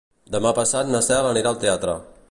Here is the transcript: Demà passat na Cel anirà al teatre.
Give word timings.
Demà 0.35 0.53
passat 0.59 0.89
na 0.95 1.03
Cel 1.09 1.31
anirà 1.33 1.53
al 1.55 1.61
teatre. 1.67 1.99